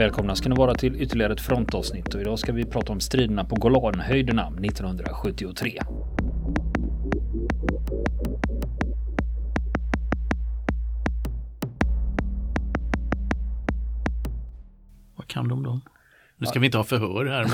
[0.00, 3.44] Välkomna ska ni vara till ytterligare ett frontavsnitt och idag ska vi prata om striderna
[3.44, 5.78] på Golanhöjderna 1973.
[15.16, 15.80] Vad kan de då?
[16.36, 16.60] Nu ska ja.
[16.60, 17.46] vi inte ha förhör här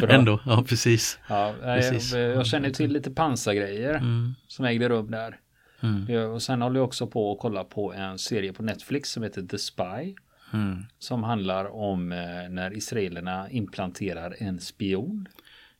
[0.00, 1.18] men ändå, ja precis.
[1.28, 2.12] Ja, precis.
[2.12, 4.34] Jag, jag, känner till lite pansargrejer mm.
[4.46, 5.36] som ägde rum där.
[5.80, 6.30] Mm.
[6.30, 9.42] Och sen håller jag också på att kolla på en serie på Netflix som heter
[9.42, 10.14] The Spy.
[10.52, 10.86] Mm.
[10.98, 12.18] Som handlar om eh,
[12.50, 15.28] när israelerna implanterar en spion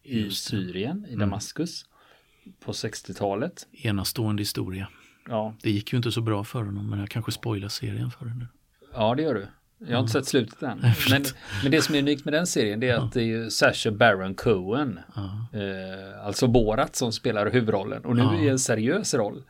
[0.02, 1.19] i Syrien, i mm.
[1.19, 1.84] Damaskus.
[2.65, 3.66] På 60-talet.
[3.73, 4.88] Enastående historia.
[5.29, 5.55] Ja.
[5.62, 8.46] Det gick ju inte så bra för honom men jag kanske spoilar serien för henne.
[8.95, 9.46] Ja det gör du.
[9.87, 10.79] Jag har inte sett slutet än.
[11.10, 11.24] Men,
[11.62, 13.91] men det som är unikt med den serien det är att det är ju Sacha
[13.91, 15.01] Baron Cohen.
[15.15, 15.59] Ja.
[15.59, 18.05] Eh, alltså Borat som spelar huvudrollen.
[18.05, 18.40] Och nu ja.
[18.40, 19.43] i en seriös roll.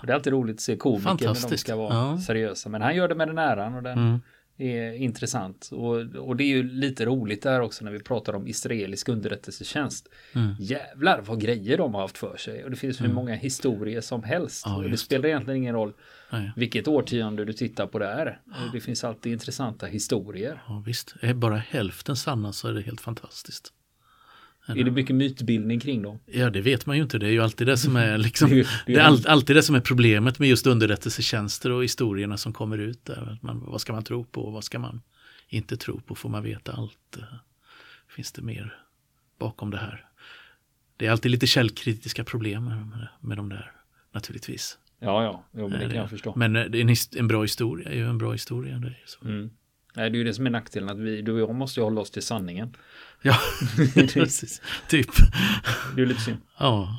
[0.00, 2.18] Och det är alltid roligt att se komiker när de ska vara ja.
[2.18, 2.68] seriösa.
[2.68, 4.20] Men han gör det med den äran och den mm.
[4.56, 5.68] Är intressant.
[5.72, 10.08] Och, och det är ju lite roligt där också när vi pratar om israelisk underrättelsetjänst.
[10.34, 10.54] Mm.
[10.58, 12.64] Jävlar vad grejer de har haft för sig.
[12.64, 13.10] Och det finns mm.
[13.10, 14.62] hur många historier som helst.
[14.66, 15.92] Ja, och det spelar egentligen ingen roll
[16.30, 16.52] Nej.
[16.56, 18.40] vilket årtionde du tittar på det här.
[18.72, 20.62] Det finns alltid intressanta historier.
[20.68, 23.72] Ja, visst, är bara hälften sanna så är det helt fantastiskt.
[24.66, 26.18] Är det mycket mytbildning kring dem?
[26.26, 27.18] Ja, det vet man ju inte.
[27.18, 29.62] Det är ju alltid det som är, liksom, det är, det är all, alltid det
[29.62, 33.38] som är problemet med just underrättelsetjänster och historierna som kommer ut där.
[33.42, 35.02] Man, vad ska man tro på och vad ska man
[35.48, 36.14] inte tro på?
[36.14, 37.18] Får man veta allt?
[38.08, 38.78] Finns det mer
[39.38, 40.04] bakom det här?
[40.96, 43.72] Det är alltid lite källkritiska problem med, med de där
[44.12, 44.78] naturligtvis.
[44.98, 46.32] Ja, ja, jo, men det kan jag förstå.
[46.36, 48.78] Men en, en bra historia är ju en bra historia.
[48.78, 49.24] Det är så.
[49.24, 49.50] Mm.
[49.96, 51.84] Nej, det är ju det som är nackdelen att vi, du och jag måste ju
[51.84, 52.76] hålla oss till sanningen.
[53.22, 53.38] Ja,
[54.12, 54.62] precis.
[54.88, 55.10] Typ.
[55.96, 56.38] Det är lite synd.
[56.58, 56.98] Ja,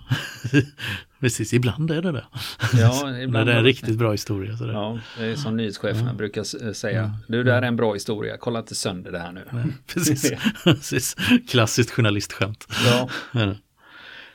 [1.20, 1.53] precis.
[1.53, 2.25] Ibland är det det.
[2.74, 3.34] Ja, ibland.
[3.34, 4.58] När det är en riktigt bra historia.
[4.58, 4.74] Sådär.
[4.74, 6.13] Ja, det är som nyhetscheferna ja.
[6.13, 7.02] brukar säga.
[7.02, 7.12] Ja.
[7.28, 8.38] Du, det här är en bra historia.
[8.38, 9.44] Kolla inte sönder det här nu.
[9.52, 10.34] Ja, precis.
[10.64, 11.16] precis.
[11.50, 12.68] Klassiskt journalistskämt.
[12.85, 13.09] Ja.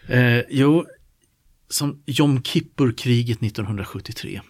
[0.06, 0.86] Eh, jo,
[1.68, 4.40] som Jom Kippur-kriget 1973.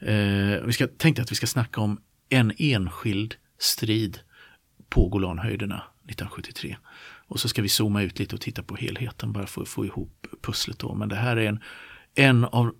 [0.00, 4.20] Eh, vi ska, tänkte att vi ska snacka om en enskild strid
[4.88, 6.76] på Golanhöjderna 1973.
[7.28, 9.84] Och så ska vi zooma ut lite och titta på helheten bara för att få
[9.84, 10.94] ihop pusslet då.
[10.94, 11.60] Men det här är en,
[12.14, 12.74] en av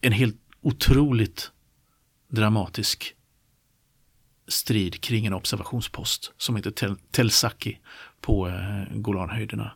[0.00, 1.52] en helt otroligt
[2.28, 3.14] dramatisk
[4.48, 7.30] strid kring en observationspost som heter Tel,
[8.20, 9.72] på eh, Golanhöjderna.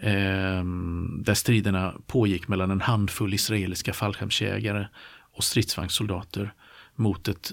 [0.00, 4.86] Ehm, där striderna pågick mellan en handfull israeliska fallskärmsjägare
[5.32, 6.54] och stridsvagnssoldater
[6.96, 7.52] mot ett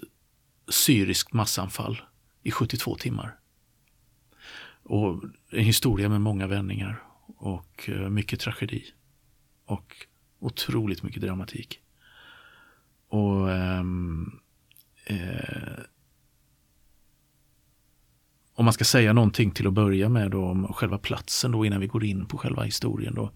[0.67, 2.01] syriskt massanfall
[2.43, 3.39] i 72 timmar.
[4.83, 7.03] Och en historia med många vändningar
[7.37, 8.83] och eh, mycket tragedi.
[9.65, 9.95] Och
[10.39, 11.79] otroligt mycket dramatik.
[13.07, 13.83] Och eh,
[15.05, 15.83] eh,
[18.55, 21.79] om man ska säga någonting till att börja med då om själva platsen då innan
[21.79, 23.31] vi går in på själva historien då.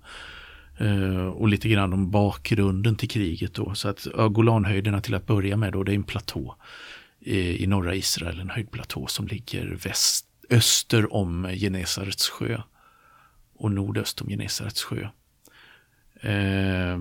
[0.78, 3.76] Eh, och lite grann om bakgrunden till kriget då.
[3.76, 6.56] Så att Golanhöjderna till att börja med då, det är en platå
[7.20, 12.62] i, i norra Israel, en höjdplatå som ligger väst, öster om Genesarets sjö
[13.56, 15.08] och nordöst om Genesarets sjö.
[16.22, 16.98] Eh,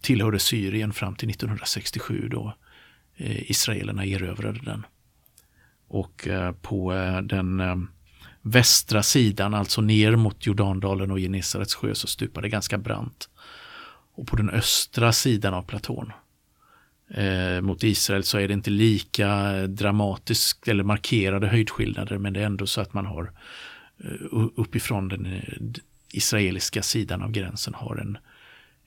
[0.00, 2.54] tillhörde Syrien fram till 1967 då
[3.16, 4.86] eh, israelerna erövrade den.
[5.88, 7.76] Och eh, på eh, den eh,
[8.44, 13.28] västra sidan, alltså ner mot Jordandalen och Genesarets sjö, så stupade det ganska brant.
[14.14, 16.12] Och på den östra sidan av platån
[17.10, 22.46] eh, mot Israel så är det inte lika dramatiskt eller markerade höjdskillnader men det är
[22.46, 23.32] ändå så att man har
[24.04, 24.10] eh,
[24.56, 25.42] uppifrån den eh,
[26.12, 28.18] israeliska sidan av gränsen har en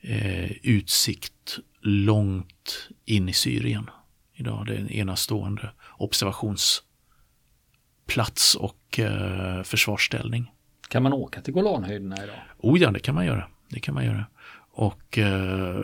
[0.01, 3.89] eh, utsikt långt in i Syrien.
[4.33, 10.51] Idag det är en enastående observationsplats och eh, försvarsställning.
[10.89, 12.35] Kan man åka till Golanhöjderna idag?
[12.57, 13.47] Oh ja, det kan man göra.
[13.69, 14.25] Det kan man göra.
[14.71, 15.79] Och eh,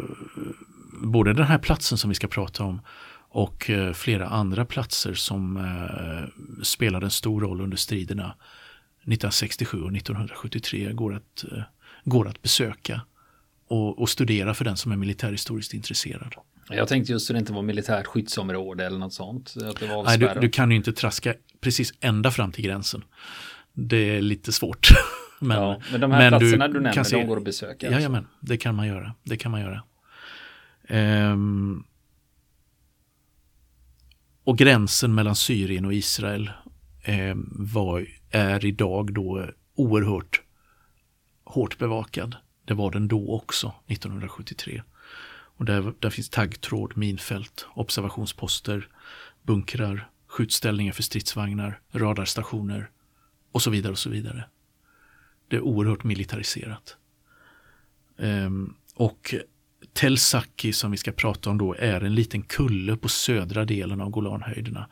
[1.03, 2.81] både den här platsen som vi ska prata om
[3.29, 8.35] och eh, flera andra platser som eh, spelade en stor roll under striderna
[9.01, 11.63] 1967 och 1973 går att, eh,
[12.03, 13.01] går att besöka
[13.67, 16.35] och, och studera för den som är militärhistoriskt intresserad.
[16.69, 19.53] Jag tänkte just att det inte var militärt skyddsområde eller något sånt.
[19.69, 23.03] Att det var Nej, du, du, kan ju inte traska precis ända fram till gränsen.
[23.73, 24.87] Det är lite svårt.
[25.39, 27.91] men, ja, men de här men platserna du, du nämner, se, de går att besöka?
[27.91, 28.33] Jajamän, alltså.
[28.39, 29.13] det kan man göra.
[29.23, 29.83] Det kan man göra.
[30.89, 31.85] Um,
[34.43, 36.51] och gränsen mellan Syrien och Israel
[37.03, 39.45] eh, var, är idag då
[39.75, 40.41] oerhört
[41.43, 42.35] hårt bevakad.
[42.65, 44.81] Det var den då också, 1973.
[45.63, 48.87] Och där, där finns taggtråd, minfält, observationsposter,
[49.43, 52.89] bunkrar, skjutställningar för stridsvagnar, radarstationer
[53.51, 54.45] och så vidare och så vidare.
[55.47, 56.97] Det är oerhört militariserat.
[58.19, 59.35] Ehm, och
[59.93, 64.01] Tel Saki som vi ska prata om då är en liten kulle på södra delen
[64.01, 64.89] av Golanhöjderna.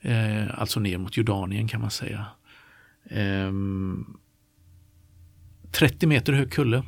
[0.00, 2.26] Ehm, alltså ner mot Jordanien kan man säga.
[3.10, 4.16] Ehm,
[5.72, 6.82] 30 meter hög kulle.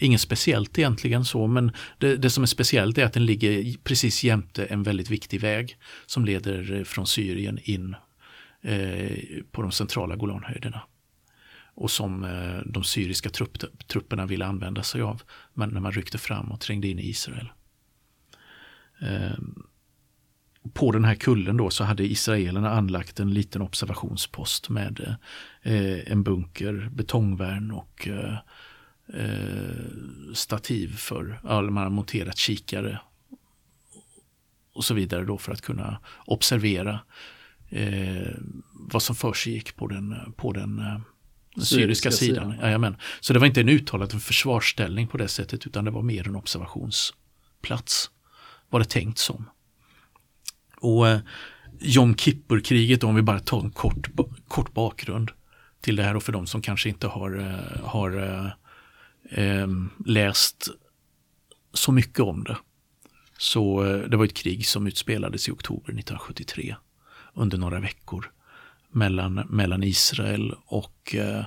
[0.00, 4.24] Inget speciellt egentligen så, men det, det, som är speciellt är att den ligger precis
[4.24, 5.76] jämte en väldigt viktig väg
[6.06, 7.96] som leder eh, från Syrien in
[8.62, 10.82] eh, på de centrala Golanhöjderna
[11.74, 15.22] och som eh, de syriska trupp, trupperna ville använda sig av
[15.54, 17.48] när man ryckte fram och trängde in i Israel.
[19.00, 19.38] Eh,
[20.74, 25.16] på den här kullen då så hade israelerna anlagt en liten observationspost med
[25.62, 28.08] eh, en bunker, betongvärn och
[30.34, 33.00] stativ för, ja, man har monterat kikare
[34.72, 37.00] och så vidare då för att kunna observera
[37.68, 38.32] eh,
[38.72, 40.82] vad som försiggick på den, på den
[41.54, 42.52] den syriska, sidan.
[42.52, 42.96] sidan.
[43.20, 46.36] Så det var inte en uttalad försvarsställning på det sättet utan det var mer en
[46.36, 48.10] observationsplats.
[48.70, 49.50] Var det tänkt som.
[50.80, 51.20] Och eh,
[51.80, 54.08] Jom Kippur-kriget, om vi bara tar en kort,
[54.48, 55.30] kort bakgrund
[55.80, 58.56] till det här och för de som kanske inte har, eh, har
[59.30, 59.68] eh,
[60.06, 60.68] läst
[61.72, 62.56] så mycket om det.
[63.38, 66.76] Så eh, det var ett krig som utspelades i oktober 1973
[67.34, 68.32] under några veckor
[68.90, 71.44] mellan, mellan Israel och eh,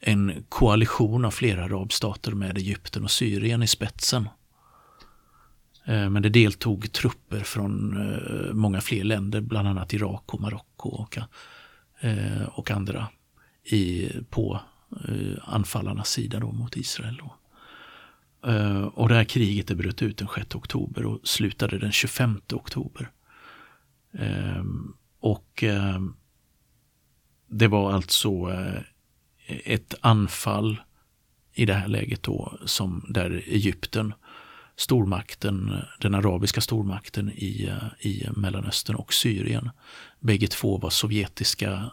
[0.00, 4.28] en koalition av flera arabstater med Egypten och Syrien i spetsen.
[5.84, 10.88] Eh, men det deltog trupper från eh, många fler länder, bland annat Irak och Marocko
[10.88, 11.18] och,
[12.00, 13.08] eh, och andra
[13.64, 14.60] i, på
[14.92, 17.16] Eh, anfallarnas sida då mot Israel.
[17.16, 17.36] Då.
[18.50, 22.40] Eh, och det här kriget det bröt ut den 6 oktober och slutade den 25
[22.52, 23.10] oktober.
[24.12, 24.64] Eh,
[25.20, 25.64] och
[27.48, 28.30] det var alltså
[29.46, 30.80] ett anfall
[31.52, 34.14] i det här läget då som där Egypten,
[34.76, 39.70] stormakten, den arabiska stormakten i, i Mellanöstern och Syrien.
[40.20, 41.90] Bägge två var sovjetiska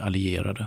[0.00, 0.66] allierade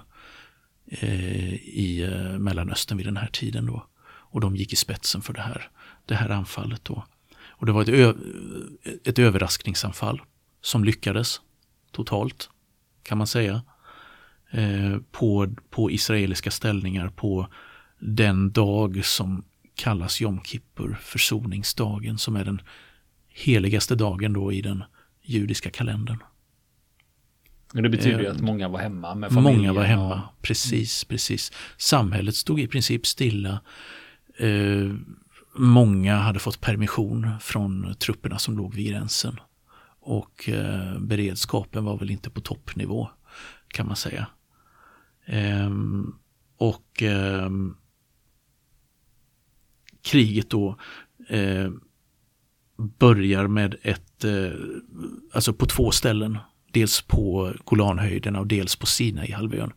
[0.88, 3.88] Eh, i eh, Mellanöstern vid den här tiden då.
[4.06, 5.69] Och de gick i spetsen för det här,
[6.06, 7.06] det här anfallet då.
[7.47, 8.15] Och det var ett,
[9.07, 10.21] ett överraskningsanfall
[10.62, 11.41] som lyckades
[11.91, 12.50] totalt
[13.03, 13.62] kan man säga.
[14.51, 17.47] Eh, på, på israeliska ställningar på
[18.00, 19.44] den dag som
[19.75, 22.62] kallas Jom Kippur, försoningsdagen, som är den
[23.27, 24.83] heligaste dagen då i den
[25.21, 26.18] judiska kalendern
[27.81, 29.58] det betyder ju att eh, många var hemma med familjen.
[29.58, 30.42] Många var hemma, och...
[30.42, 31.52] precis, precis.
[31.78, 33.62] Samhället stod i princip stilla.
[34.38, 34.94] Eh,
[35.56, 39.40] många hade fått permission från trupperna som låg vid gränsen.
[40.00, 43.10] Och eh, beredskapen var väl inte på toppnivå,
[43.68, 44.28] kan man säga.
[45.25, 46.16] Ehm,
[46.58, 47.75] och ehm,
[50.02, 50.78] kriget då
[51.30, 51.72] eh,
[53.00, 54.52] börjar med ett, eh,
[55.34, 56.38] alltså på två ställen.
[56.74, 59.74] Dels på Golanhöjderna och dels på Sinaihalvön.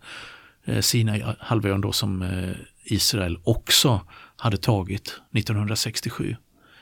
[0.64, 2.52] Eh, Sinaihalvön då som eh,
[2.84, 4.00] Israel också
[4.36, 6.36] hade tagit 1967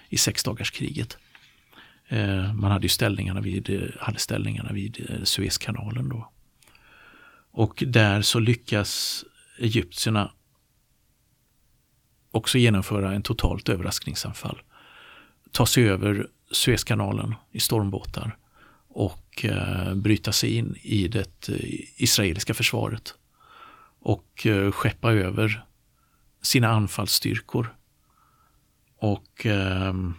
[0.08, 1.18] i sexdagarskriget.
[2.08, 6.30] Eh, man hade ju ställningarna vid, hade ställningarna vid Suezkanalen då.
[7.52, 9.24] Och där så lyckas
[9.58, 10.30] egyptierna
[12.30, 14.62] också genomföra en totalt överraskningsanfall.
[15.52, 18.36] Ta sig över Suezkanalen i stormbåtar
[18.88, 23.14] och och eh, bryta sig in i det eh, israeliska försvaret.
[24.00, 25.64] Och eh, skeppa över
[26.42, 27.76] sina anfallsstyrkor.
[28.98, 30.14] Och ehm,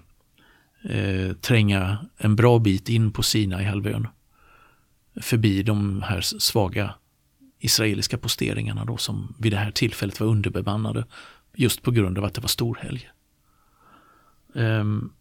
[0.83, 4.07] eh, tränga en bra bit in på Sinai-halvön.
[5.21, 6.95] Förbi de här svaga
[7.59, 11.05] israeliska posteringarna då som vid det här tillfället var underbemannade
[11.55, 13.09] just på grund av att det var storhelg.
[14.53, 15.13] Um,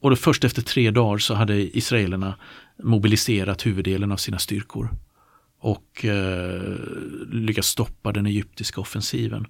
[0.00, 2.34] och då först efter tre dagar så hade israelerna
[2.82, 4.90] mobiliserat huvuddelen av sina styrkor
[5.60, 6.76] och uh,
[7.32, 9.46] lyckats stoppa den egyptiska offensiven.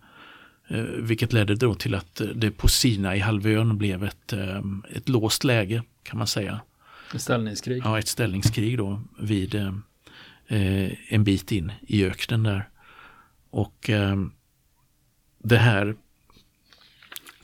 [0.70, 5.82] Uh, vilket ledde då till att det på Sinai-halvön blev ett, um, ett låst läge
[6.02, 6.60] kan man säga.
[7.14, 7.82] Ett ställningskrig?
[7.84, 9.54] Ja, ett ställningskrig då vid
[10.48, 12.68] eh, en bit in i öknen där.
[13.50, 14.16] Och eh,
[15.38, 15.96] det här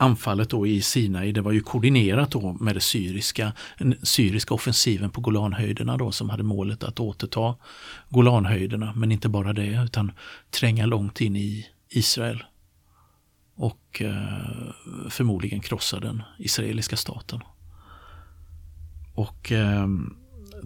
[0.04, 5.10] anfallet då i Sinai, det var ju koordinerat då med det syriska, den syriska offensiven
[5.10, 7.56] på Golanhöjderna då som hade målet att återta
[8.08, 10.12] Golanhöjderna, men inte bara det utan
[10.50, 12.44] tränga långt in i Israel.
[13.56, 17.40] Och eh, förmodligen krossa den israeliska staten.
[19.14, 19.88] Och eh,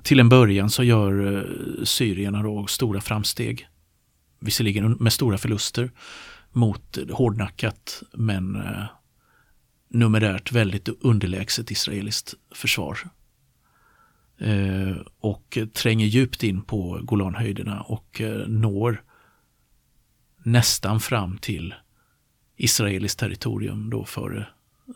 [0.03, 3.69] till en början så gör eh, syrierna då stora framsteg.
[4.41, 5.91] Visserligen med stora förluster
[6.53, 8.85] mot hårdnackat men eh,
[9.89, 12.99] numerärt väldigt underlägset israeliskt försvar.
[14.39, 19.03] Eh, och tränger djupt in på Golanhöjderna och eh, når
[20.45, 21.75] nästan fram till
[22.57, 24.47] israeliskt territorium då före,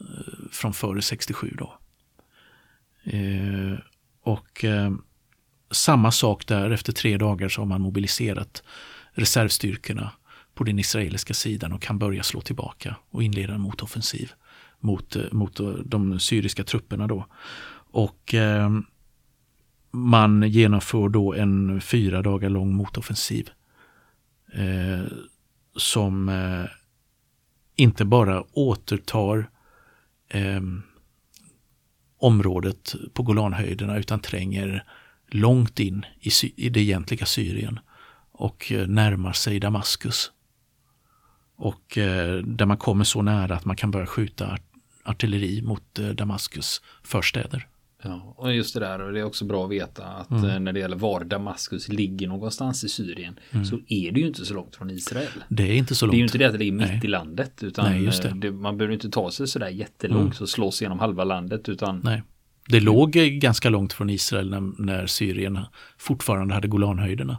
[0.00, 1.56] eh, från före 67.
[1.58, 1.78] Då.
[3.04, 3.78] Eh,
[4.22, 4.92] och eh,
[5.70, 8.62] samma sak där, efter tre dagar så har man mobiliserat
[9.12, 10.12] reservstyrkorna
[10.54, 14.32] på den israeliska sidan och kan börja slå tillbaka och inleda en motoffensiv
[14.82, 17.26] mot, eh, mot eh, de syriska trupperna då.
[17.90, 18.70] Och eh,
[19.90, 23.50] man genomför då en fyra dagar lång motoffensiv
[24.52, 25.04] eh,
[25.76, 26.64] som eh,
[27.76, 29.50] inte bara återtar
[30.28, 30.60] eh,
[32.18, 34.84] området på Golanhöjderna utan tränger
[35.28, 37.78] långt in i, i det egentliga Syrien
[38.32, 40.32] och eh, närmar sig Damaskus.
[41.56, 44.58] Och eh, där man kommer så nära att man kan börja skjuta
[45.04, 47.68] artilleri mot eh, Damaskus förstäder.
[48.04, 50.44] Ja, och just det där, och det är också bra att veta att mm.
[50.44, 53.64] Eh, när det gäller var Damaskus ligger någonstans i Syrien mm.
[53.64, 55.44] så är det ju inte så långt från Israel.
[55.48, 56.12] Det är inte så långt.
[56.12, 57.00] Det är ju inte det att det är mitt Nej.
[57.04, 58.24] i landet utan Nej, det.
[58.24, 60.42] Eh, det, man behöver inte ta sig sådär jättelångt mm.
[60.42, 62.22] och slås genom halva landet utan Nej.
[62.68, 65.58] Det låg ganska långt från Israel när, när Syrien
[65.98, 67.38] fortfarande hade Golanhöjderna.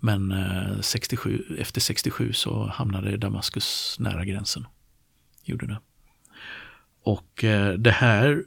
[0.00, 4.66] Men eh, 67, efter 67 så hamnade Damaskus nära gränsen.
[5.44, 5.78] Gjorde det.
[7.04, 8.44] Och eh, det här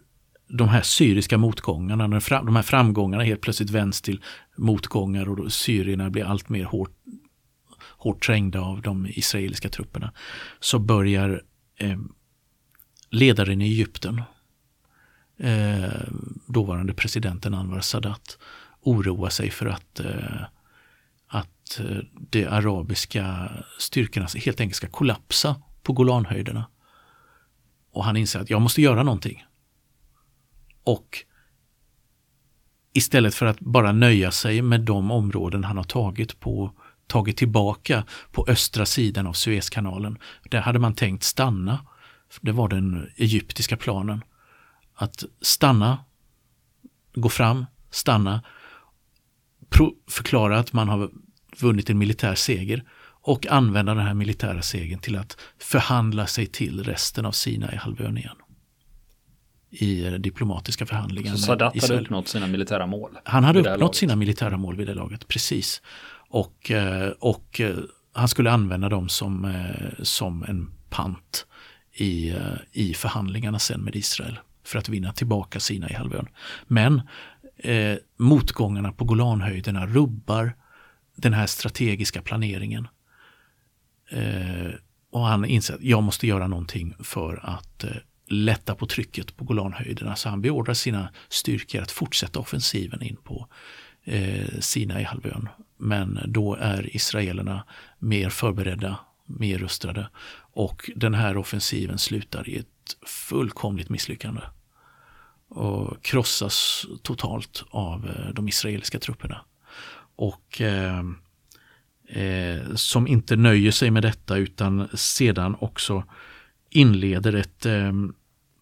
[0.48, 4.24] de här syriska motgångarna, de här framgångarna helt plötsligt vänds till
[4.56, 6.96] motgångar och syrierna blir allt mer hårt,
[7.98, 10.12] hårt trängda av de israeliska trupperna.
[10.60, 11.42] Så börjar
[11.78, 11.98] eh,
[13.10, 14.22] ledaren i Egypten,
[15.38, 15.90] eh,
[16.46, 18.38] dåvarande presidenten Anwar Sadat,
[18.82, 20.42] oroa sig för att, eh,
[21.28, 26.66] att eh, de arabiska styrkorna helt enkelt ska kollapsa på Golanhöjderna.
[27.98, 29.46] Och han inser att jag måste göra någonting.
[30.84, 31.24] Och
[32.94, 36.72] istället för att bara nöja sig med de områden han har tagit på
[37.08, 40.18] tagit tillbaka på östra sidan av Suezkanalen.
[40.44, 41.86] Där hade man tänkt stanna.
[42.42, 44.24] Det var den egyptiska planen.
[44.94, 46.06] Att stanna,
[47.16, 48.44] gå fram, stanna,
[50.10, 51.12] förklara att man har
[51.60, 52.84] vunnit en militär seger
[53.28, 58.36] och använda den här militära segern till att förhandla sig till resten av Sinai-halvön igen
[59.70, 61.32] i diplomatiska förhandlingar.
[61.32, 63.18] Så Sadat hade uppnått sina militära mål?
[63.24, 63.96] Han hade uppnått laget.
[63.96, 65.82] sina militära mål vid det laget, precis.
[66.30, 67.76] Och, eh, och eh,
[68.14, 71.46] han skulle använda dem som, eh, som en pant
[71.94, 72.34] i,
[72.72, 76.28] i förhandlingarna sen med Israel för att vinna tillbaka sina i halvön.
[76.68, 77.02] Men
[77.58, 80.54] eh, motgångarna på Golanhöjderna rubbar
[81.16, 82.88] den här strategiska planeringen.
[84.10, 84.72] Eh,
[85.12, 87.90] och han inser att jag måste göra någonting för att eh,
[88.28, 93.48] lätta på trycket på Golanhöjderna så han beordrar sina styrkor att fortsätta offensiven in på
[94.04, 95.50] eh, Sinai-halvön.
[95.78, 97.64] Men då är israelerna
[98.00, 100.10] mer förberedda, mer rustade
[100.54, 104.42] och den här offensiven slutar i ett fullkomligt misslyckande
[105.50, 109.42] och krossas totalt av eh, de israeliska trupperna.
[110.16, 111.04] Och eh,
[112.08, 116.04] eh, som inte nöjer sig med detta utan sedan också
[116.70, 117.92] inleder ett eh,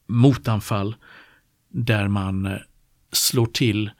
[0.07, 0.95] motanfall
[1.69, 2.57] där man eh,
[3.11, 3.91] slår till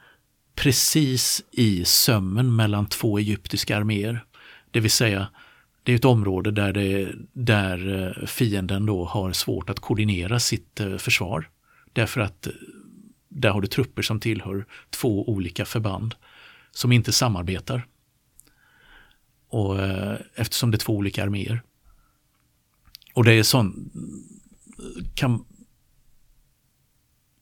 [0.54, 4.24] precis i sömmen mellan två egyptiska arméer.
[4.70, 5.28] Det vill säga,
[5.82, 10.80] det är ett område där, det, där eh, fienden då har svårt att koordinera sitt
[10.80, 11.50] eh, försvar.
[11.92, 12.48] Därför att
[13.28, 16.14] där har du trupper som tillhör två olika förband
[16.70, 17.86] som inte samarbetar.
[19.48, 21.62] Och eh, eftersom det är två olika arméer.
[23.14, 23.90] Och det är sån,
[25.14, 25.44] kan,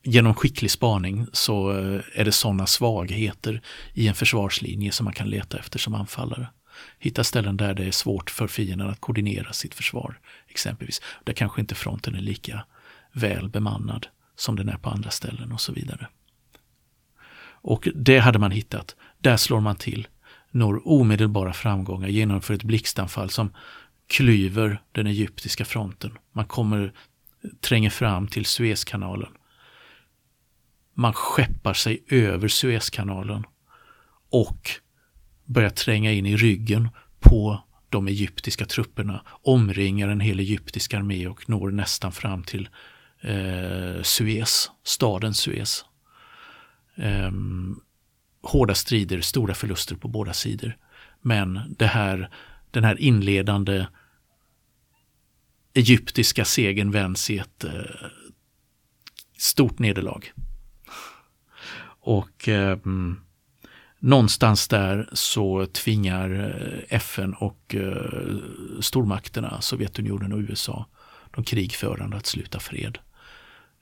[0.02, 3.62] genom skicklig spaning så eh, är det sådana svagheter
[3.94, 6.48] i en försvarslinje som man kan leta efter som anfallare.
[6.98, 11.02] Hitta ställen där det är svårt för fienden att koordinera sitt försvar, exempelvis.
[11.24, 12.64] Där kanske inte fronten är lika
[13.12, 14.06] väl bemannad
[14.36, 16.08] som den är på andra ställen och så vidare.
[17.64, 18.96] Och det hade man hittat.
[19.18, 20.08] Där slår man till,
[20.54, 23.52] når omedelbara framgångar, genomför ett blixtanfall som
[24.06, 26.18] klyver den egyptiska fronten.
[26.32, 26.92] Man kommer,
[27.60, 29.30] tränger fram till Suezkanalen
[30.94, 33.44] man skeppar sig över Suezkanalen
[34.30, 34.70] och
[35.44, 36.88] börjar tränga in i ryggen
[37.20, 42.68] på de egyptiska trupperna, omringar en hel egyptisk armé och når nästan fram till
[43.20, 45.84] eh, Suez, staden Suez.
[46.96, 47.80] Um,
[48.44, 50.76] hårda strider, stora förluster på båda sidor.
[51.20, 52.30] Men det här,
[52.70, 53.86] den här inledande
[55.74, 57.72] egyptiska segern vänds i ett eh,
[59.38, 60.32] stort nederlag.
[62.00, 62.78] Och eh,
[63.98, 68.36] någonstans där så tvingar eh, FN och eh,
[68.80, 70.86] stormakterna, Sovjetunionen och USA,
[71.34, 72.98] de krigförande att sluta fred.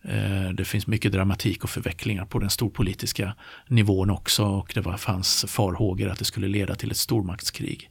[0.04, 3.35] Eh, det finns mycket dramatik och förvecklingar på den storpolitiska
[3.68, 7.90] nivån också och det var, fanns farhågor att det skulle leda till ett stormaktskrig.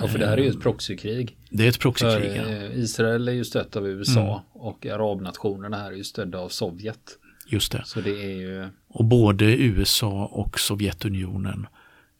[0.00, 1.36] Ja, för det här är ju ett proxykrig.
[1.50, 2.36] Det är ett proxykrig.
[2.36, 2.42] Ja.
[2.42, 4.40] Eh, Israel är ju stött av USA mm.
[4.52, 7.18] och arabnationerna här är ju stödda av Sovjet.
[7.46, 7.82] Just det.
[7.84, 8.68] Så det är ju...
[8.88, 11.66] Och både USA och Sovjetunionen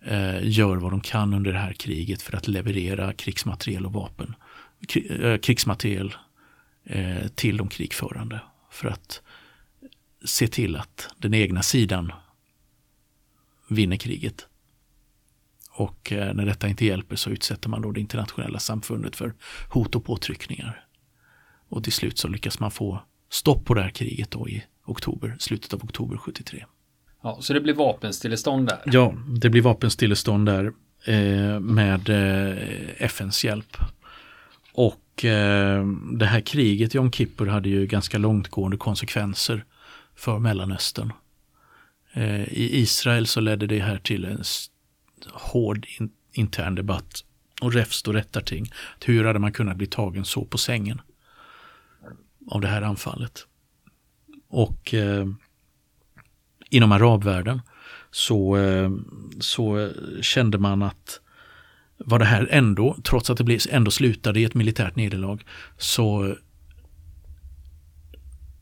[0.04, 4.34] eh, gör vad de kan under det här kriget för att leverera krigsmateriel och vapen.
[5.20, 6.12] Eh, krigsmateriel eh,
[7.34, 8.40] till de krigförande.
[8.70, 9.22] För att
[10.24, 12.12] se till att den egna sidan
[13.68, 14.46] vinner kriget.
[15.70, 19.34] Och eh, när detta inte hjälper så utsätter man då det internationella samfundet för
[19.70, 20.84] hot och påtryckningar.
[21.68, 25.36] Och till slut så lyckas man få stopp på det här kriget då i oktober,
[25.38, 26.64] slutet av oktober 73.
[27.22, 28.82] Ja, så det blir vapenstillestånd där?
[28.84, 30.72] Ja, det blir vapenstillestånd där
[31.04, 33.76] eh, med eh, FNs hjälp.
[34.72, 39.64] Och eh, det här kriget i Yom Kippur hade ju ganska långtgående konsekvenser
[40.14, 41.12] för Mellanöstern.
[42.12, 44.42] Eh, I Israel så ledde det här till en
[45.32, 47.24] hård in, intern debatt
[47.60, 48.70] och räfst och rättarting.
[49.04, 51.00] Hur hade man kunnat bli tagen så på sängen
[52.50, 53.46] av det här anfallet?
[54.48, 55.26] Och eh,
[56.70, 57.60] inom arabvärlden
[58.10, 58.90] så, eh,
[59.40, 61.20] så kände man att
[61.98, 65.38] var det här ändå, trots att det ändå slutade i ett militärt nederlag,
[65.78, 66.36] så,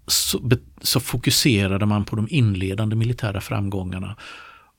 [0.07, 0.51] så,
[0.83, 4.17] så, fokuserade man på de inledande militära framgångarna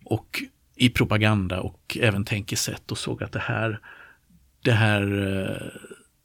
[0.06, 0.44] och
[0.76, 3.80] i propaganda och även tänkesätt och såg att det här,
[4.62, 5.80] det här eh,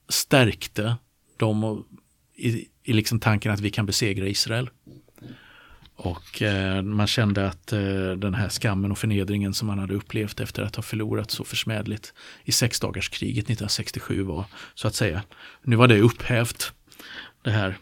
[0.09, 0.97] stärkte
[1.37, 1.85] dem
[2.37, 4.71] i, i liksom tanken att vi kan besegra Israel.
[5.97, 10.41] Och eh, man kände att eh, den här skammen och förnedringen som man hade upplevt
[10.41, 15.23] efter att ha förlorat så försmädligt i sexdagarskriget 1967 var så att säga,
[15.63, 16.73] nu var det upphävt.
[17.43, 17.79] Det här,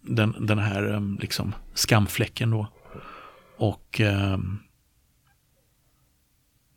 [0.00, 2.68] den, den här eh, liksom skamfläcken då.
[3.56, 4.38] Och eh,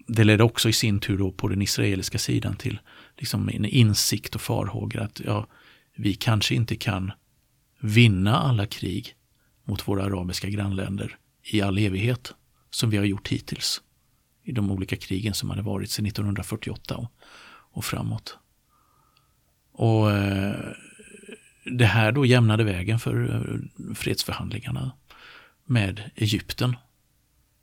[0.07, 2.79] det ledde också i sin tur då på den israeliska sidan till
[3.17, 5.47] liksom en insikt och farhågor att ja,
[5.95, 7.11] vi kanske inte kan
[7.79, 9.16] vinna alla krig
[9.67, 12.33] mot våra arabiska grannländer i all evighet
[12.69, 13.81] som vi har gjort hittills
[14.43, 17.11] i de olika krigen som hade varit sedan 1948 och,
[17.71, 18.37] och framåt.
[19.71, 20.73] Och eh,
[21.65, 24.91] det här då jämnade vägen för eh, fredsförhandlingarna
[25.65, 26.75] med Egypten,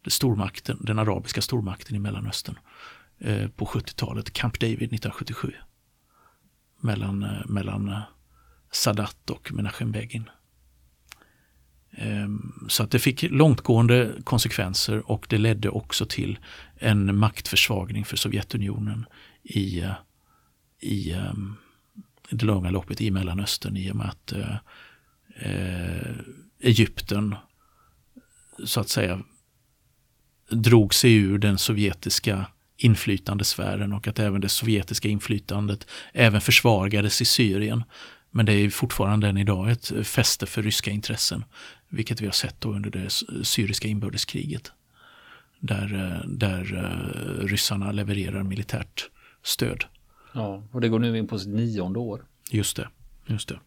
[0.07, 2.59] stormakten, den arabiska stormakten i Mellanöstern
[3.19, 5.53] eh, på 70-talet, Camp David 1977.
[6.81, 8.03] Mellan, eh, mellan eh,
[8.71, 10.31] Sadat och Menachem Begin.
[11.97, 16.39] Ehm, så att det fick långtgående konsekvenser och det ledde också till
[16.77, 19.07] en maktförsvagning för Sovjetunionen
[19.43, 19.93] i, eh,
[20.81, 21.11] i,
[22.31, 24.57] i det långa loppet i Mellanöstern i och med att eh,
[25.37, 26.17] eh,
[26.61, 27.35] Egypten
[28.65, 29.23] så att säga
[30.51, 37.25] drog sig ur den sovjetiska inflytandesfären och att även det sovjetiska inflytandet även försvagades i
[37.25, 37.85] Syrien.
[38.31, 41.45] Men det är fortfarande än idag ett fäste för ryska intressen.
[41.95, 43.11] Vilket vi har sett under det
[43.45, 44.73] syriska inbördeskriget.
[45.59, 49.11] Där, eh, där uh, ryssarna levererar militärt
[49.43, 49.85] stöd.
[50.33, 52.25] Ja, och det går nu in på sitt nionde år.
[52.51, 52.89] Just det.
[53.27, 53.61] Just det.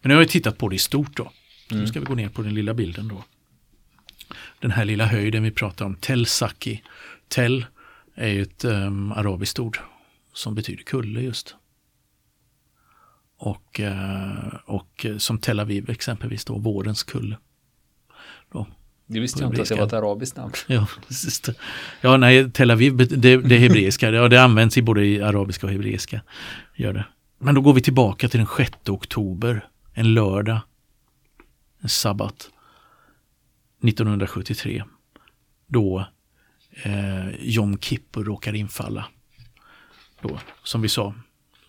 [0.00, 1.32] Men nu har vi tittat på det i stort då.
[1.70, 1.82] Mm.
[1.82, 3.24] Nu ska vi gå ner på den lilla bilden då.
[4.60, 6.82] Den här lilla höjden vi pratar om, Tel Saki.
[7.28, 7.66] Tel
[8.14, 9.78] är ju ett um, arabiskt ord
[10.32, 11.56] som betyder kulle just.
[13.44, 17.36] Och, eh, och som Tel Aviv exempelvis då, vårens kull.
[18.52, 18.66] Då,
[19.06, 20.52] det visste jag inte att det var ett arabiskt namn.
[20.66, 21.42] Ja, precis.
[22.00, 24.10] Ja, nej, Tel Aviv, det, det är hebreiska.
[24.10, 26.20] Ja, det används i både i arabiska och hebreiska.
[26.76, 27.04] Gör det.
[27.38, 30.60] Men då går vi tillbaka till den 6 oktober, en lördag,
[31.80, 32.50] en sabbat,
[33.82, 34.84] 1973.
[35.66, 36.06] Då
[36.82, 39.04] eh, Jom Kippur råkar infalla.
[40.20, 41.14] Då, som vi sa,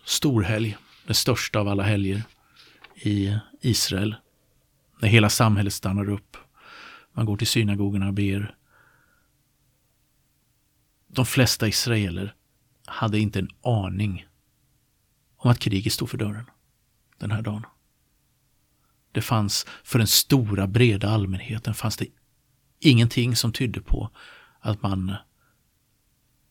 [0.04, 2.22] storhelg, den största av alla helger
[2.94, 4.16] i Israel.
[5.00, 6.36] När hela samhället stannar upp.
[7.12, 8.56] Man går till synagogorna och ber.
[11.06, 12.34] De flesta israeler
[12.86, 14.26] hade inte en aning
[15.36, 16.50] om att kriget stod för dörren
[17.18, 17.66] den här dagen.
[19.12, 22.06] Det fanns för den stora breda allmänheten fanns det
[22.80, 24.10] ingenting som tydde på
[24.60, 25.14] att man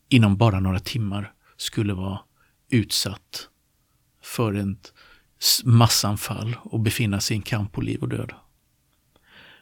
[0.09, 2.19] inom bara några timmar skulle vara
[2.69, 3.49] utsatt
[4.23, 4.93] för ett
[5.63, 8.33] massanfall och befinna sig i en kamp på liv och död.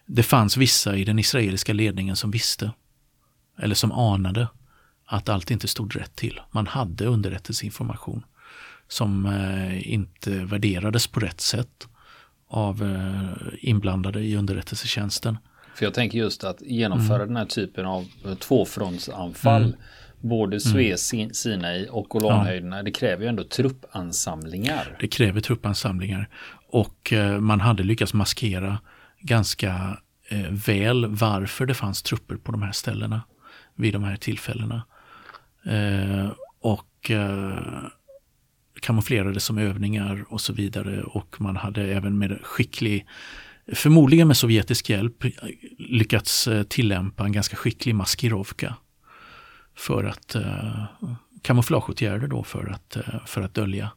[0.06, 2.71] Det fanns vissa i den israeliska ledningen som visste,
[3.58, 4.47] eller som anade,
[5.06, 6.41] att allt inte stod rätt till.
[6.52, 8.24] Man hade underrättelseinformation
[8.88, 11.88] som eh, inte värderades på rätt sätt
[12.47, 15.38] av eh, inblandade i underrättelsetjänsten.
[15.76, 17.28] För jag tänker just att genomföra mm.
[17.28, 19.76] den här typen av eh, tvåfrontsanfall mm.
[20.21, 20.60] Både mm.
[20.60, 22.84] Suez, Sinai och Golanhöjderna, ja.
[22.84, 24.97] det kräver ju ändå truppansamlingar.
[24.99, 26.29] Det kräver truppansamlingar
[26.67, 28.79] och man hade lyckats maskera
[29.19, 29.97] ganska
[30.49, 33.21] väl varför det fanns trupper på de här ställena
[33.75, 34.84] vid de här tillfällena.
[36.62, 37.12] och
[38.81, 43.05] kamouflerade som övningar och så vidare och man hade även med skicklig,
[43.73, 45.23] förmodligen med sovjetisk hjälp,
[45.77, 48.75] lyckats eh, tillämpa en ganska skicklig maskirovka
[49.82, 50.86] för att eh,
[51.41, 53.91] kamouflageåtgärder då för att, eh, för att dölja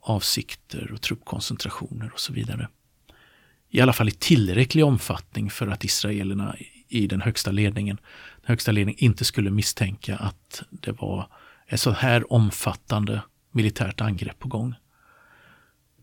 [0.00, 2.68] avsikter och truppkoncentrationer och så vidare.
[3.70, 6.56] I alla fall i tillräcklig omfattning för att israelerna
[6.88, 7.96] i den högsta ledningen,
[8.40, 11.28] den högsta ledningen inte skulle misstänka att det var
[11.66, 14.74] ett så här omfattande militärt angrepp på gång.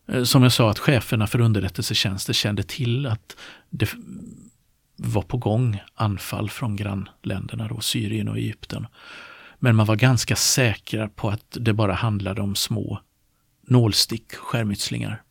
[0.08, 3.38] Eh, som jag sa att cheferna för underrättelsetjänster kände till att
[3.70, 3.90] det
[5.04, 8.88] var på gång anfall från grannländerna, då, Syrien och Egypten.
[9.60, 13.00] Men man var ganska säkra på att det bara handlade om små
[13.62, 15.24] nålstick, skärmytslingar.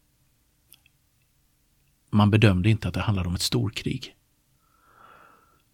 [2.11, 4.14] Man bedömde inte att det handlade om ett storkrig.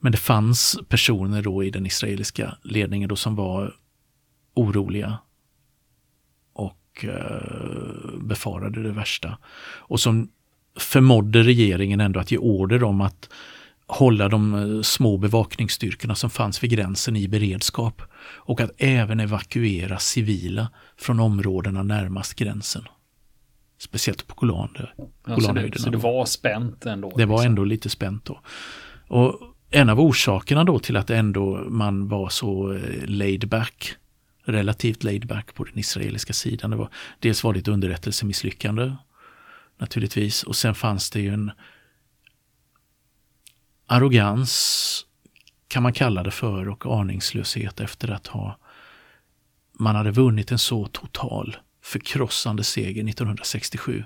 [0.00, 3.76] Men det fanns personer då i den israeliska ledningen då som var
[4.54, 5.18] oroliga
[6.52, 9.38] och eh, befarade det värsta.
[9.78, 10.28] Och som
[10.78, 13.30] förmådde regeringen ändå att ge order om att
[13.87, 19.99] hålla de eh, små bevakningsstyrkorna som fanns vid gränsen i beredskap och att även evakuera
[19.99, 22.83] civila från områdena närmast gränsen.
[23.79, 24.68] Speciellt på Golan,
[25.27, 27.12] ja, så, det, så det var spänt ändå?
[27.16, 27.51] Det var liksom.
[27.51, 28.40] ändå lite spänt då.
[29.09, 33.96] Och en av orsakerna då till att ändå man var så eh, laid back
[34.44, 36.70] relativt laid back på den israeliska sidan.
[36.70, 38.92] Det var, dels var det ett underrättelsemisslyckande
[39.79, 41.51] naturligtvis och sen fanns det ju en
[43.87, 45.07] arrogans
[45.68, 48.59] kan man kalla det för och aningslöshet efter att ha
[49.79, 54.05] man hade vunnit en så total förkrossande seger 1967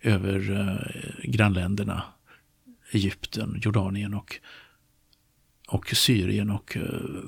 [0.00, 2.02] över eh, grannländerna
[2.92, 4.40] Egypten, Jordanien och
[5.68, 6.82] och Syrien och eh,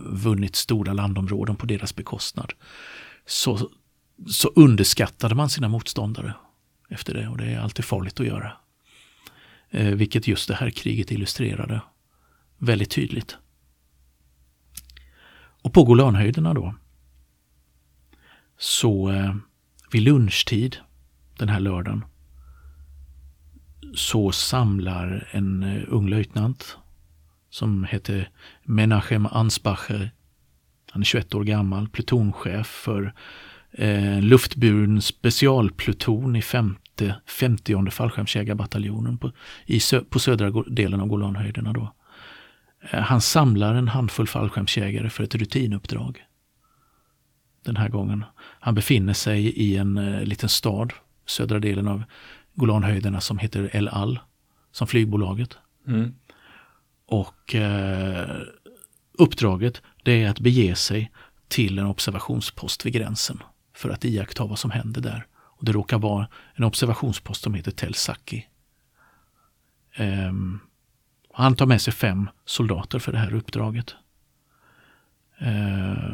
[0.06, 2.52] vunnit stora landområden på deras bekostnad.
[3.26, 3.70] Så,
[4.26, 6.34] så underskattade man sina motståndare
[6.88, 8.52] efter det och det är alltid farligt att göra.
[9.70, 11.80] Eh, vilket just det här kriget illustrerade
[12.58, 13.36] väldigt tydligt.
[15.62, 16.74] Och på Golanhöjderna då
[18.58, 19.34] så eh,
[19.92, 20.76] vid lunchtid
[21.38, 22.04] den här lördagen
[23.94, 26.76] så samlar en eh, ung löjtnant
[27.50, 28.30] som heter
[28.62, 30.10] Menachem Ansbacher.
[30.90, 33.14] Han är 21 år gammal, plutonchef för
[33.72, 36.42] eh, luftburen specialpluton i
[37.04, 39.32] femte, 50 fallskärmsjägarbataljonen på,
[39.66, 39.80] i,
[40.10, 41.72] på södra delen av Golanhöjderna.
[41.72, 41.94] Då.
[42.90, 46.24] Eh, han samlar en handfull fallskärmsjägare för ett rutinuppdrag.
[47.64, 48.24] Den här gången.
[48.60, 50.92] Han befinner sig i en eh, liten stad,
[51.26, 52.02] södra delen av
[52.54, 54.18] Golanhöjderna som heter El Al,
[54.72, 55.58] som flygbolaget.
[55.86, 56.14] Mm.
[57.06, 58.36] Och eh,
[59.12, 61.12] uppdraget det är att bege sig
[61.48, 63.42] till en observationspost vid gränsen
[63.74, 65.26] för att iaktta vad som händer där.
[65.58, 68.46] Och Det råkar vara en observationspost som heter Tel Saki.
[69.94, 70.32] Eh,
[71.32, 73.94] han tar med sig fem soldater för det här uppdraget.
[75.38, 76.12] Eh,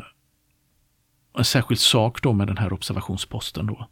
[1.38, 3.88] en särskild sak då med den här observationsposten då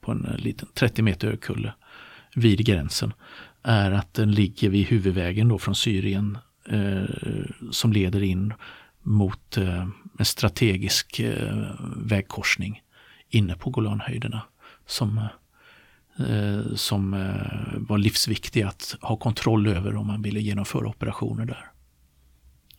[0.00, 1.74] på en eh, liten 30 meter hög kulle
[2.34, 3.12] vid gränsen
[3.62, 7.04] är att den ligger vid huvudvägen då från Syrien eh,
[7.70, 8.54] som leder in
[9.02, 9.86] mot eh,
[10.18, 12.82] en strategisk eh, vägkorsning
[13.28, 14.42] inne på Golanhöjderna
[14.86, 15.18] som,
[16.18, 21.70] eh, som eh, var livsviktig att ha kontroll över om man ville genomföra operationer där.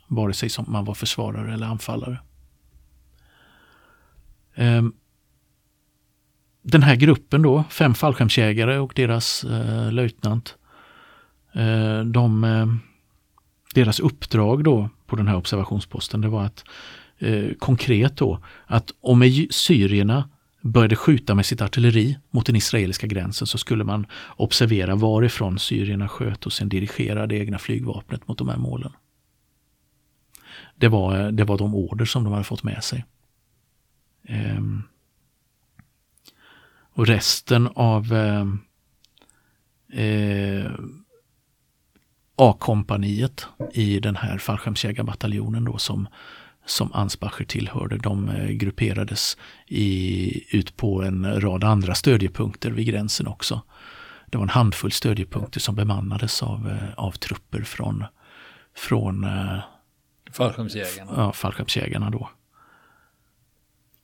[0.07, 2.19] Vare sig som man var försvarare eller anfallare.
[4.55, 4.93] Ehm,
[6.61, 10.57] den här gruppen då, fem fallskärmsjägare och deras eh, löjtnant,
[11.55, 12.67] Eh, de, eh,
[13.73, 16.63] deras uppdrag då på den här observationsposten det var att
[17.17, 20.29] eh, konkret då att om syrierna
[20.65, 26.07] började skjuta med sitt artilleri mot den israeliska gränsen så skulle man observera varifrån syrierna
[26.07, 28.91] sköt och sen dirigera det egna flygvapnet mot de här målen.
[30.75, 33.05] Det var, det var de order som de hade fått med sig.
[34.23, 34.83] Ehm.
[36.93, 38.45] Och resten av eh,
[40.03, 40.71] eh,
[42.35, 46.07] A-kompaniet i den här fallskärmsjägarbataljonen då som,
[46.65, 47.97] som Ansbacher tillhörde.
[47.97, 53.61] De eh, grupperades i, ut på en rad andra stödjepunkter vid gränsen också.
[54.27, 58.03] Det var en handfull stödjepunkter som bemannades av, eh, av trupper från,
[58.75, 59.59] från eh,
[60.31, 61.11] fallskärmsjägarna.
[61.15, 62.29] Ja, fallskärmsjägarna då.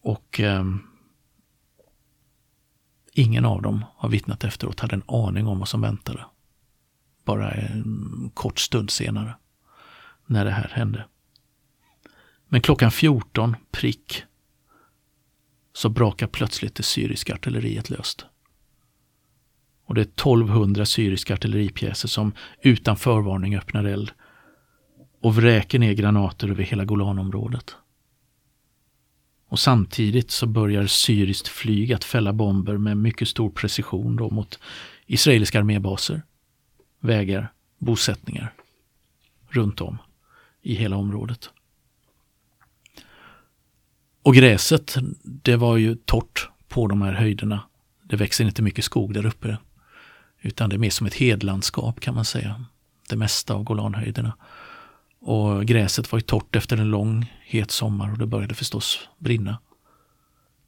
[0.02, 0.66] Och eh,
[3.14, 6.26] ingen av dem har vittnat efteråt hade en aning om vad som väntade
[7.26, 9.36] bara en kort stund senare
[10.26, 11.06] när det här hände.
[12.54, 14.24] Men klockan 14 prick
[15.74, 18.26] så brakar plötsligt det syriska artilleriet löst.
[19.86, 24.12] Och det är 1200 syriska artilleripjäser som utan förvarning öppnar eld
[25.22, 27.76] och vräker ner granater över hela Golanområdet.
[29.48, 34.60] Och samtidigt så börjar syriskt flyg att fälla bomber med mycket stor precision då mot
[35.06, 36.22] israeliska armébaser
[37.00, 38.54] vägar, bosättningar
[39.50, 39.98] runt om
[40.62, 41.50] i hela området.
[44.24, 47.64] Och gräset, det var ju torrt på de här höjderna.
[48.04, 49.58] Det växer inte mycket skog där uppe.
[50.42, 52.66] Utan det är mer som ett hedlandskap kan man säga.
[53.10, 54.38] Det mesta av Golanhöjderna.
[55.20, 59.60] Och gräset var ju torrt efter en lång het sommar och det började förstås brinna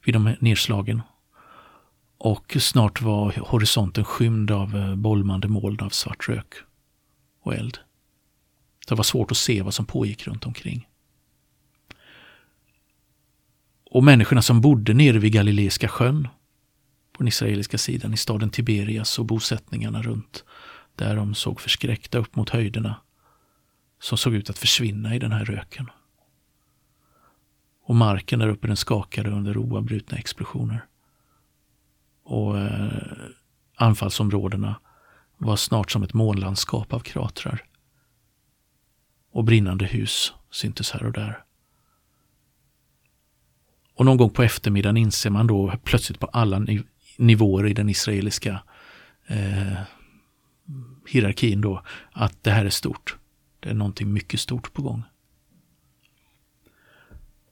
[0.05, 1.01] vid de här nedslagen
[2.17, 6.53] och snart var horisonten skymd av eh, bolmande moln av svart rök
[7.43, 7.77] och eld.
[8.87, 10.87] Det var svårt att se vad som pågick runt omkring.
[13.93, 16.27] Och människorna som bodde nere vid Galileiska sjön
[17.12, 20.43] på den israeliska sidan i staden Tiberias och bosättningarna runt
[20.95, 22.95] där de såg förskräckta upp mot höjderna
[23.99, 25.89] som såg ut att försvinna i den här röken.
[27.86, 30.86] Och marken där uppe den skakade under oavbrutna explosioner
[32.23, 32.91] och eh,
[33.75, 34.79] anfallsområdena
[35.38, 37.65] var snart som ett månlandskap av kratrar.
[39.32, 41.43] Och brinnande hus syntes här och där.
[44.03, 46.83] Och någon gång på eftermiddagen inser man då plötsligt på alla niv
[47.17, 48.63] nivåer i den israeliska
[49.27, 49.77] eh,
[51.09, 53.15] hierarkin då att det här är stort.
[53.59, 55.03] Det är någonting mycket stort på gång.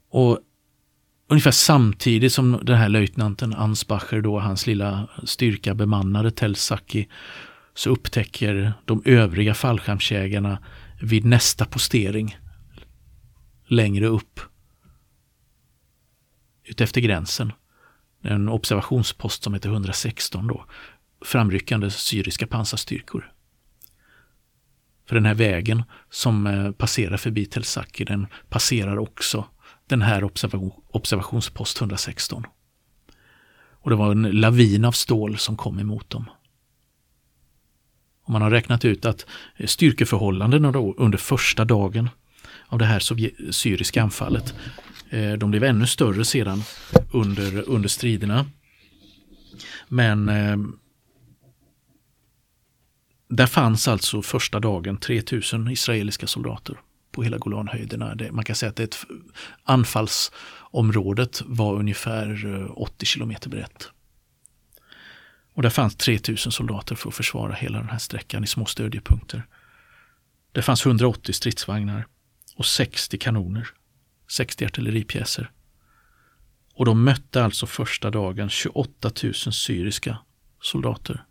[0.10, 0.40] Och
[1.28, 7.08] Ungefär samtidigt som den här löjtnanten Ansbacher då hans lilla styrka bemannade Telsaki,
[7.74, 10.60] så upptäcker de övriga fallskärmsjägarna
[11.02, 12.38] vid nästa postering
[13.68, 14.40] längre upp
[16.64, 17.52] utefter gränsen
[18.22, 20.66] en observationspost som heter 116 då
[21.26, 23.32] framryckande syriska pansarstyrkor.
[25.08, 29.46] För den här vägen som eh, passerar förbi Tel Saki den passerar också
[29.88, 32.46] den här observation, observationspost 116.
[33.84, 36.30] Och det var en lavin av stål som kom emot dem.
[38.24, 39.26] Och man har räknat ut att
[39.66, 42.10] styrkeförhållandena då under första dagen
[42.68, 43.00] av det här
[43.52, 44.56] syriska anfallet,
[45.12, 46.64] Eh, de blev ännu större sedan
[47.12, 48.46] under, under striderna.
[49.88, 50.58] Men eh,
[53.30, 56.80] där fanns alltså första dagen 3000 israeliska soldater
[57.12, 58.16] på hela Golanhöjderna.
[58.16, 58.98] Det, man kan säga att ett,
[59.64, 63.90] anfallsområdet var ungefär eh, 80 kilometer brett.
[65.54, 69.48] Och där fanns 3000 soldater för att försvara hela den här sträckan i små stödjepunkter.
[70.52, 72.06] Det fanns 180 stridsvagnar
[72.56, 73.68] och 60 kanoner,
[74.32, 75.52] 60 artilleripjäser.
[76.74, 80.18] Och de mötte alltså första dagen 28 000 syriska
[80.62, 81.26] soldater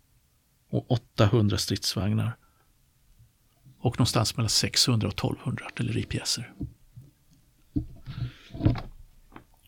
[0.69, 2.37] och 800 stridsvagnar
[3.79, 6.53] och någonstans mellan 600 och 1200 artilleripjäser.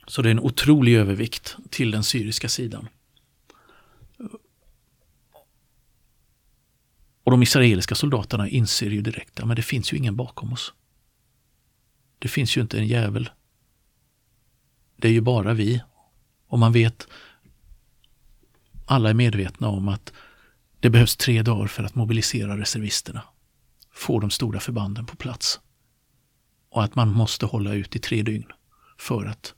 [0.08, 2.88] Så det är en otrolig övervikt till den syriska sidan.
[7.24, 10.74] Och de israeliska soldaterna inser ju direkt att det finns ju ingen bakom oss.
[12.24, 13.30] Det finns ju inte en jävel.
[14.96, 15.82] Det är ju bara vi.
[16.48, 17.08] Och man vet,
[18.86, 20.14] alla är medvetna om att
[20.80, 23.22] det behövs tre dagar för att mobilisera reservisterna
[23.94, 25.60] få de stora förbanden på plats.
[26.70, 28.52] Och att man måste hålla ut i tre dygn
[28.98, 29.54] för att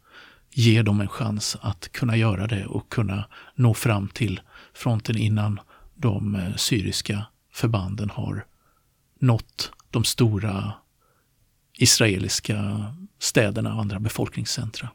[0.52, 4.42] ge dem en chans att kunna göra det och kunna nå fram till
[4.74, 5.60] fronten innan
[5.96, 8.46] de eh, syriska förbanden har
[9.20, 10.74] nått de stora
[11.78, 12.86] israeliska
[13.20, 14.90] städerna och andra befolkningscentra.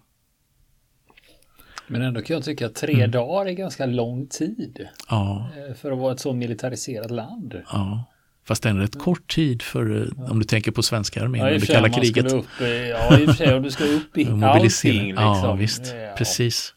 [1.87, 3.11] Men ändå kan jag tycka att tre mm.
[3.11, 4.89] dagar är ganska lång tid.
[5.09, 5.51] Ja.
[5.57, 7.63] Eh, för att vara ett så militariserat land.
[7.73, 8.05] Ja.
[8.45, 10.31] Fast det är en rätt kort tid för, ja.
[10.31, 12.33] om du tänker på svenska armén ja, under kalla kriget.
[12.33, 15.07] Upp, ja, i och för sig om du ska upp i allting.
[15.07, 15.25] Liksom.
[15.25, 15.95] Ja, visst.
[15.95, 16.75] Ja, precis.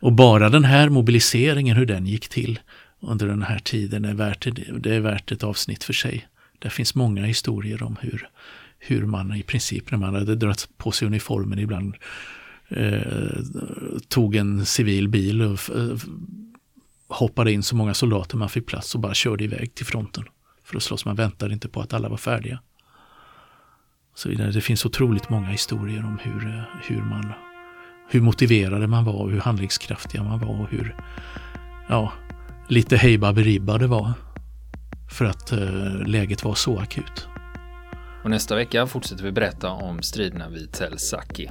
[0.00, 2.60] Och bara den här mobiliseringen, hur den gick till
[3.00, 4.46] under den här tiden är värt,
[4.80, 6.28] det är värt ett avsnitt för sig.
[6.58, 8.28] Det finns många historier om hur,
[8.84, 11.96] hur man i princip när man hade dragit på sig uniformen ibland
[12.68, 13.42] eh,
[14.08, 15.96] tog en civil bil och eh,
[17.08, 20.24] hoppade in så många soldater man fick plats och bara körde iväg till fronten
[20.64, 21.04] för att slåss.
[21.04, 22.60] Man väntade inte på att alla var färdiga.
[24.14, 27.32] Så Det finns otroligt många historier om hur, eh, hur, man,
[28.08, 30.96] hur motiverade man var, hur handlingskraftiga man var och hur
[31.88, 32.12] ja,
[32.68, 34.12] lite hej baberiba det var.
[35.10, 37.28] För att eh, läget var så akut.
[38.24, 41.50] Och nästa vecka fortsätter vi berätta om striderna vid Tel Saki.